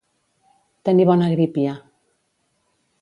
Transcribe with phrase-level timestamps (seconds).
[0.89, 1.77] Tenir bona grípia.